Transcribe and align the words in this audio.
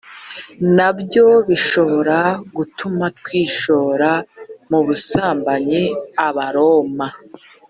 na 0.75 0.89
byo 0.99 1.27
bishobora 1.47 2.19
gutuma 2.55 3.05
twishora 3.19 4.09
mu 4.69 4.79
busambanyi 4.85 5.81
abaroma 6.27 7.07